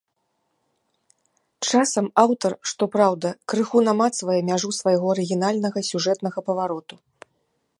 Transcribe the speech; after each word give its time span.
Часам 1.71 2.05
аўтар, 2.23 2.51
што 2.71 2.83
праўда, 2.95 3.27
крыху 3.53 3.77
намацвае 3.89 4.39
мяжу 4.49 4.69
свайго 4.79 5.05
арыгінальнага 5.15 5.79
сюжэтнага 5.89 6.39
павароту. 6.49 6.95